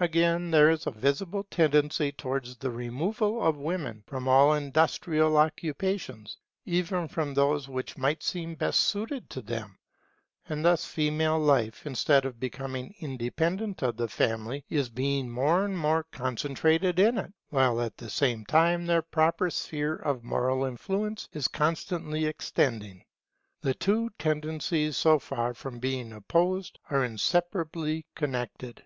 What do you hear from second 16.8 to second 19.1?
in it; while at the same time their